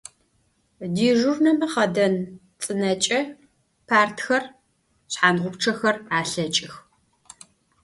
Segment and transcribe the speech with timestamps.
[0.95, 2.15] Dêjjurneme xheden
[2.61, 3.19] şşıneç'e
[3.89, 6.73] partxer, şshanğupççexer alheç'ıx.